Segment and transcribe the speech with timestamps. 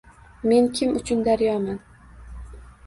[0.53, 1.79] Men kim uchun daryoman